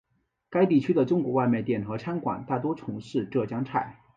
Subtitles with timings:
[0.49, 4.01] 该地区的中国外卖店和餐馆大多从事浙江菜。